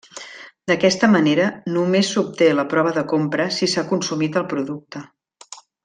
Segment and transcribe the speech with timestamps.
[0.69, 1.45] D'aquesta manera,
[1.75, 5.05] només s'obté la prova de compra si s'ha consumit el producte.